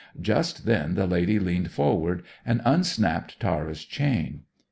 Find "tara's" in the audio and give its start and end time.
3.39-3.85